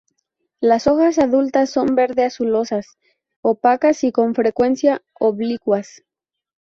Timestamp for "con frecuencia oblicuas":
4.11-6.03